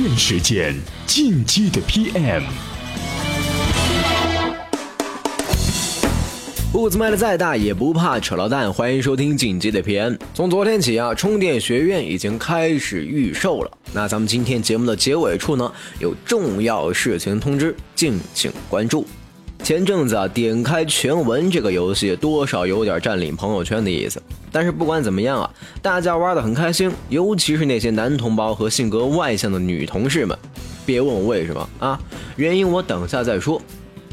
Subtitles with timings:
[0.00, 0.76] 电时间，
[1.08, 2.44] 进击的 PM。
[6.72, 10.16] 步子迈的再大也不怕扯了蛋，欢迎收听进击的 PM。
[10.32, 13.78] 从昨天起啊，充电学院已经开始预售了。
[13.92, 19.04] 那咱们今天节目的结尾处呢，有重要事情通知，敬请关注。
[19.68, 24.18] 前阵子啊，点开全文这个游戏多少有点占领朋友圈的意思。
[24.50, 25.50] 但是不管怎么样啊，
[25.82, 30.34] 大家玩的很开心，尤其是那些男同胞和性格外向的女同事们。
[30.86, 32.00] 别问我为什么啊，
[32.36, 33.60] 原因我等下再说。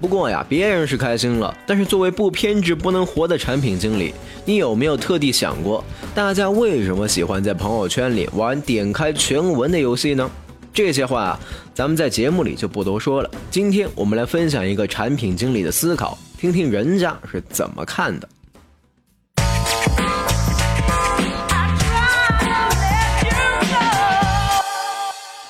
[0.00, 10.30] 不过呀，别人是开心了，但是作为不偏执不能活的产品经理，你有没有特地想过，大家为什么喜欢在朋友圈里玩点开全文的游戏呢？
[10.72, 11.40] 这些话啊，
[11.74, 13.30] 咱们在节目里就不多说了。
[13.50, 18.28] 今天我们来分享一个产品经理的思考，听听人家是怎么看的。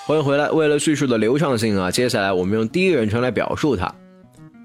[0.07, 0.51] 欢迎回来。
[0.51, 3.95] 为了叙述的流畅性啊，接下来我们用第一人称来表述它。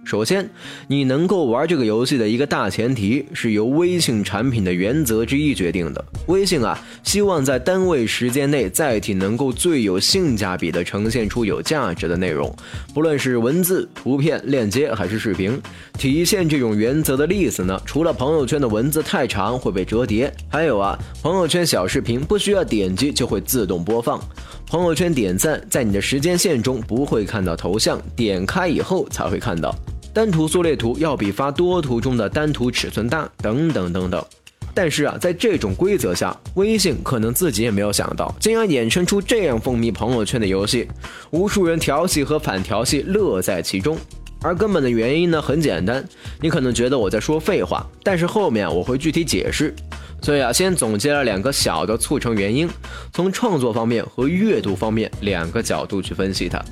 [0.05, 0.47] 首先，
[0.87, 6.05] 你能够玩这个游戏的一个大前提是由微信产品的原则之一决定的。
[6.27, 12.55] 微信啊，希望在单位时间内载体能够最有性价比的呈现出有价值的内容，
[12.93, 15.59] 不论是文字、图片、链接还是视频。
[15.97, 24.21] 体现这种原则的例子呢，除了朋友圈的文字太长会被折叠，还有啊，朋友圈小视频不需要点击就会自动播放，
[24.67, 29.75] 朋友圈点赞在你的时间线中不会看到头像，点开以后才会看到。
[30.15, 34.25] 单图缩略图要比发多图中的单图尺寸大，等等等等。
[34.73, 40.87] 但是啊，在这种规则下，微信可能自己也没有想到，竟然衍生出这样风靡朋友圈的游戏，
[41.31, 43.97] 无数人调戏和反调戏乐在其中。
[44.41, 46.01] 而根本的原因呢，很简单，
[46.39, 49.75] 你可能觉得我在说废话，但是后面我会具体解释。
[50.21, 52.69] 所以啊，先总结了两个小的促成原因，
[53.11, 56.63] 从创作方面和阅读方面两个角度去分析它。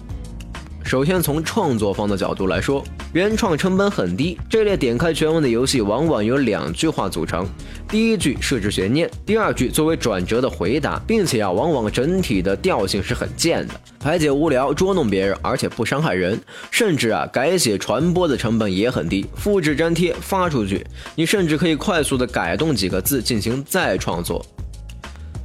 [0.83, 4.37] 首先，从创作方的角度来说，原创成本很低。
[4.49, 7.47] 这类点开全文的游戏往往由两句话组成，
[7.87, 16.39] 第一句设置悬念，第二句作为转折的回答，并且啊，往往整体的调性是很贱的，排解无聊，捉弄别人，而且不伤害人，
[16.69, 24.45] 甚至啊，改写传播的成本也很低，复制粘贴发出去，你甚至可以快速的改动几个字进行再创作。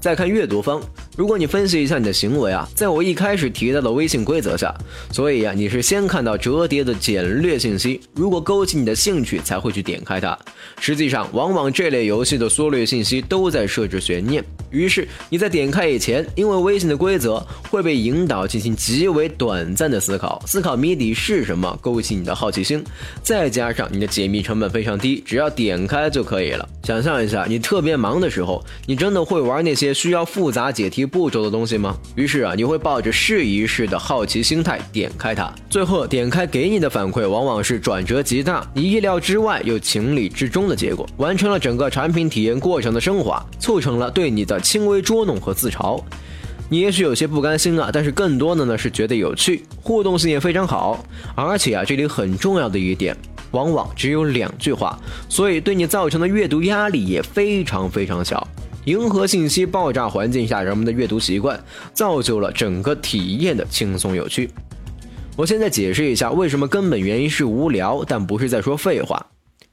[0.01, 0.81] 再看阅读方。
[1.19, 4.73] 如果你分析一下你的行为啊，在我一开始提到的微信规则下，
[5.11, 10.39] 所以呀，你是先看到折叠的简略信息，如果勾起你的兴趣才会去点开它。
[10.79, 22.85] 实际上，往往这类游戏的缩略信息都在设置悬念，于是你在点开以前，因为微信的规则会被引导进行极为短暂的思考，思考谜底是什么，勾起你的好奇心，
[23.23, 26.69] 再加上你的解密成本非常低，只要点开就可以了。
[26.85, 31.05] 想象一下，你特别忙的时候，你真的会玩那些需要复杂解题？
[31.09, 31.97] 步骤的东西吗？
[32.15, 46.03] 于是啊，你会抱着试一试的好奇心态点开它，最后点开给你的反馈往往是转折极大，你意料之外又情理之中的结果，完成了整个产品体验过程的升华，促成了对你的轻微捉弄和自嘲。
[46.71, 51.03] 你也许有些不甘心啊，但是更多的呢是觉得有趣，互动性也非常好，
[51.35, 53.17] 而且啊，这里很重要的一点，
[53.53, 54.99] 往往只有两句话，
[55.31, 58.47] 所以对你造成的阅读压力也非常非常小。
[58.85, 61.59] 迎合信息爆炸环境下人们的阅读习惯，
[61.95, 64.51] 造就了整个体验的轻松有趣。
[65.37, 69.25] 我现在解释一下为什么根本原因是无聊，但不是在说废话。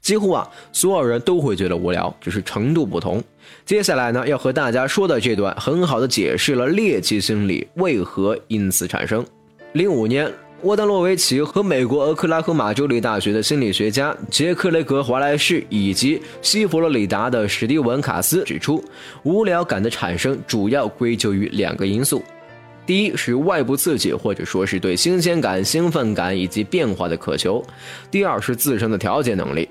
[0.06, 3.24] 几乎啊，所有人都会觉得无聊，只是程度不同。
[3.66, 9.26] 接下来呢，要和大家说的这段，很好的解释了猎奇心理为何因此产生。
[9.74, 10.32] 零五年。
[10.62, 18.84] 沃丹洛维奇和美国俄克拉荷马州立大学的心理学家杰克雷格华莱士以及西佛罗里达的史蒂文卡斯指出，
[19.24, 22.24] 无聊感的产生主要归咎于两个因素：
[22.84, 27.62] 第一是外部刺激，或者说是对新鲜感、兴奋感以及变化的渴求；
[28.10, 29.70] 第二是自身的调节能力。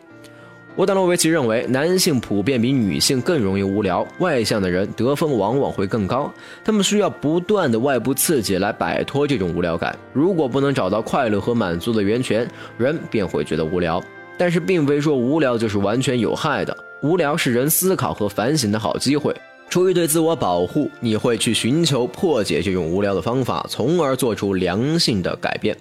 [0.77, 6.33] 沃达洛维奇认为，男性普遍比女性更容易无聊，外向的人得分往往会更高。
[6.65, 9.97] 他们需要不断的外部刺激来摆脱这种无聊感。
[10.13, 14.03] 如果不能找到快乐和满足的源泉，人便会觉得无聊。
[14.37, 16.77] 但是，并非说无聊就是完全有害的。
[17.03, 19.33] 无聊是人思考和反省的好机会。
[19.71, 25.77] 出于对自我保护，你会去寻求破解这种无聊的方法，从而做出良性的改变。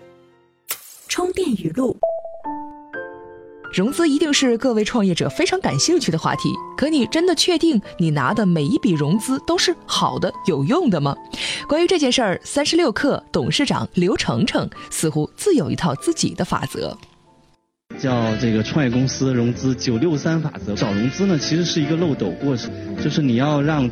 [1.07, 1.97] 充电语录。
[3.73, 11.15] 融资一定是各位创业者非常感兴趣的话题，可你真的确定你拿的每一笔融资都是好的、有用的吗？
[11.67, 16.95] 关于这件事儿，三十六氪董事长刘成成似乎自有一套自己的法则，
[17.97, 20.75] 叫这个创业公司融资九六三法则。
[20.75, 22.71] 找融资呢，其实是一个漏斗过程，
[23.03, 23.89] 就是你要让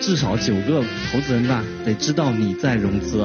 [0.00, 3.24] 至少九个投资人吧，得知道你在融资。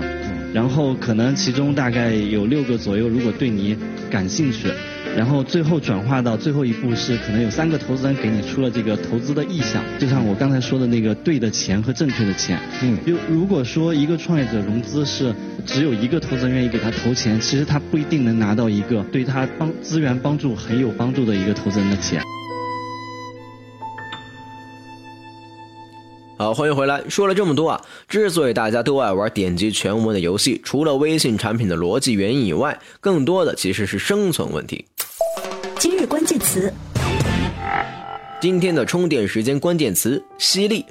[0.54, 3.76] 然后可能其中大概有六个左右，如果对你
[4.12, 4.72] 感兴趣。
[5.18, 12.60] 然后最后转化到最后一步是，可能有三个投资人给你出了这个投资的意向，就像我刚才说的那个对的钱和正确的钱。
[12.84, 15.34] 嗯，如如果说一个创业者融资是
[15.66, 22.22] 只有一个投资人愿意给他投钱，其实他不一定能拿到一个对他帮资源帮助很有帮助的一个投资人的钱。
[26.38, 27.02] 好，欢迎回来。
[27.10, 34.86] 说了这么多啊，之所以大家都爱玩点击全文的游戏，除了微信产品的逻辑原因以外，更多的其实是生存问题。
[35.80, 36.74] 今日关键词，
[38.42, 40.84] 今天的充电时间关键词：犀利。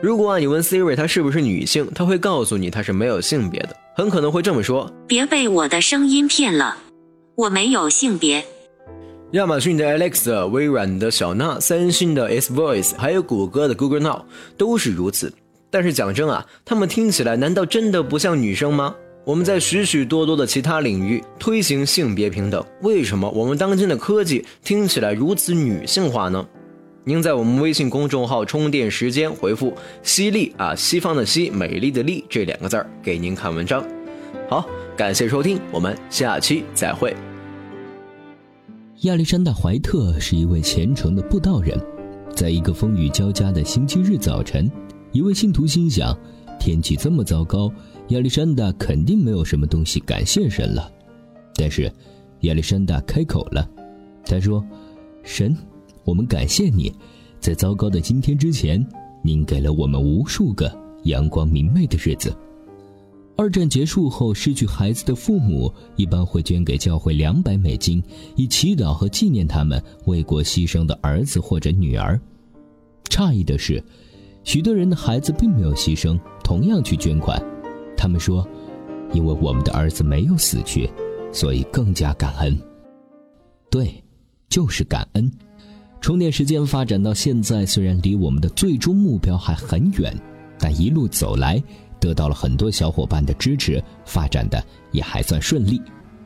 [0.00, 6.76] 如果啊你问 Siri 她是不是女性，她会告诉你她是没有性别的，很可能会这么说：别被我的声音骗了，
[7.36, 8.44] 我没有性别。
[9.32, 14.24] 亚马逊的 Alexa、微软的小娜、三星的 S Voice，还有谷歌的 Google Now
[14.58, 15.32] 都是如此。
[15.70, 18.96] 但是讲真啊，他们听起来难道真的不像女生吗？
[19.24, 26.46] 我们在许许多多的其他领域推行性别平等，为什么我们当今的科技听起来如此女性化呢？
[27.04, 29.72] 您在我们微信公众号“充电时间”回复
[30.02, 33.82] “犀利”啊，西方的西，美丽的丽这两个字儿，给您看文章。
[34.46, 37.16] 好，感谢收听，我们下期再会。
[39.02, 41.78] 亚历山大·怀特是一位虔诚的布道人，
[42.34, 44.70] 在一个风雨交加的星期日早晨，
[45.12, 46.14] 一位信徒心想：
[46.64, 47.70] 天气这么糟糕。
[48.08, 50.90] 亚历山大肯定没有什么东西感谢神了，
[51.54, 51.92] 但是
[52.40, 53.68] 亚历山大开口了，
[54.24, 54.64] 他说
[55.22, 55.54] ：“神，
[56.04, 56.90] 我们感谢你，
[57.38, 58.82] 在糟糕的今天之前，
[59.22, 62.34] 您给了我们无数个阳光明媚的日子。”
[63.36, 68.02] 二战结束后，失去孩子的父母一般会捐给教会两百美金，
[68.36, 72.18] 以祈祷和纪念他们为国牺牲的儿子或者女儿。
[73.10, 73.84] 诧异的是，
[74.44, 77.42] 许多人的孩子并没有牺牲，同样去捐款。
[77.96, 78.46] 他们说
[79.12, 80.88] ：“因为我们的儿子没有死去，
[81.32, 82.56] 所以更加感恩。”
[83.70, 83.92] 对，
[84.48, 85.30] 就是感恩。
[86.00, 90.14] 充电时间发展到现在，虽然离我们的最终目标还很远，
[90.58, 91.60] 但一路走来，
[91.98, 94.62] 得到了很多小伙伴的支持，发展的
[94.92, 95.80] 也还算顺利。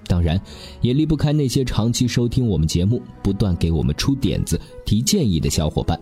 [0.09, 0.41] 当然，
[0.81, 5.99] 也离不开那些长期收听我们节目、不断给我们出点子、提建议的小伙伴。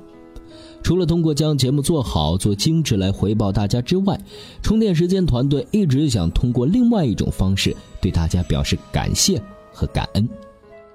[0.87, 4.17] 除了通过将节目做好、做精致来回报大家之外，
[4.63, 9.43] 充电时间团队一直想通过另外一种方式对大家表示感谢
[9.73, 10.29] 和感恩。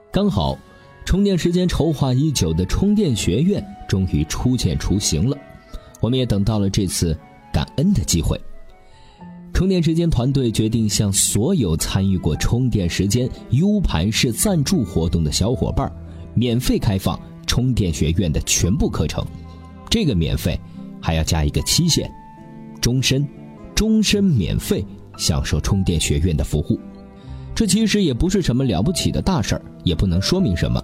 [0.10, 0.58] 刚好，
[1.04, 5.38] 充电时间筹划已久的充电学院终于初见雏形了，
[6.00, 7.14] 我们也等到了这次
[7.52, 8.40] 感恩的机会。
[9.54, 15.92] 充电时间团队决定向所有参与过充电时间 U 盘式赞助活动的小伙伴，
[16.34, 19.22] 免费开放充电学院的全部课程。
[19.92, 20.58] 这个免费，
[21.02, 22.10] 还要加一个期限，
[22.80, 23.28] 终身，
[23.76, 24.86] 终身免费
[25.18, 26.80] 享受充电学院的服务。
[27.54, 30.82] 这其实也不是什么了不起的大事儿，也不能说明什么。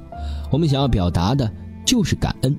[0.52, 1.50] 我们想要表达的
[1.86, 2.54] 就是感恩。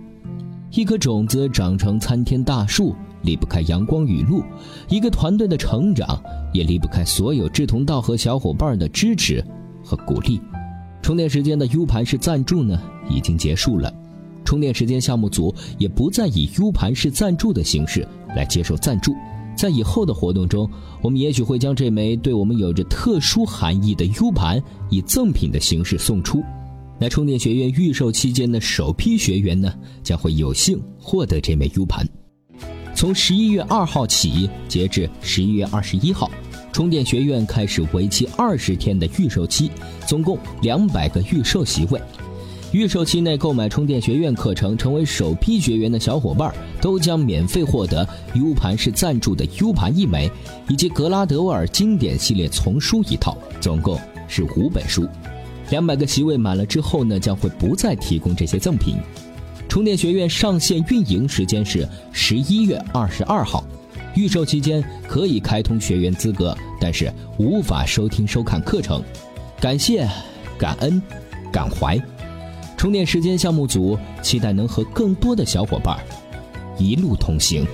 [0.70, 4.40] 一颗种子长成参天大树，离不开阳光雨露；
[4.88, 6.18] 一个团队的成长，
[6.54, 9.44] 也离不开所有志同道合小伙伴的支持
[9.84, 10.40] 和鼓励。
[11.02, 12.80] 充电时间的 U 盘式赞助呢，
[13.10, 13.92] 已经结束了。
[14.48, 19.12] 充电时间项目组也不再以 U 盘式赞助的形式来接受赞助，
[19.54, 20.66] 在以后的活动中，
[21.02, 24.58] 我们也许会将这枚对我们有着特殊含义的 U 盘
[24.88, 26.42] 以赠品的形式送出。
[26.98, 29.70] 那充电学院预售期间的首批学员呢，
[30.02, 32.08] 将会有幸获得这枚 U 盘。
[32.94, 36.30] 从十一月二号起，截至十一月二十一号，
[36.72, 39.70] 充电学院开始为期二十天的预售期，
[40.06, 42.00] 总共两百个预售席位。
[42.70, 50.30] 预售期内购买充电学院课程成为首批学员的小伙伴，都将免费获得 U 盘式赞助的 U 盘一枚，
[50.68, 53.98] 以及格拉德沃尔经典系列丛书一套，总共
[54.28, 55.08] 是五本书。
[55.70, 58.96] 两百个席位满了之后呢，将会不再提供这些赠品。
[59.66, 63.64] 充电学院上线运营时间是十一月二十二号，
[64.14, 69.02] 预售期间可以开通学员资格，但是无法收听收看课程。
[69.58, 70.06] 感谢，
[70.58, 71.00] 感恩，
[71.50, 71.98] 感怀。
[72.78, 75.98] 充电时间项目组期待能和更多的小伙伴
[76.78, 77.66] 一路同行。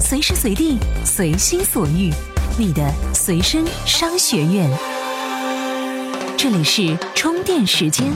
[0.00, 2.10] 随时随地，随心所欲，
[2.58, 4.70] 你的随身商学院。
[6.38, 8.10] 这里是充电时间。